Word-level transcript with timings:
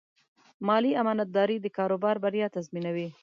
مالي 0.67 0.91
امانتداري 1.01 1.57
د 1.61 1.67
کاروبار 1.77 2.15
بریا 2.23 2.47
تضمینوي. 2.55 3.07